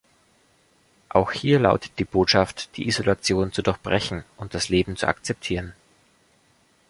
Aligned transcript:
Auch 1.09 1.31
hier 1.31 1.59
lautet 1.59 1.99
die 1.99 2.05
Botschaft, 2.05 2.75
die 2.75 2.87
Isolation 2.87 3.51
zu 3.53 3.61
durchbrechen 3.61 4.23
und 4.35 4.55
das 4.55 4.67
Leben 4.67 4.97
zu 4.97 5.05
akzeptieren. 5.07 5.75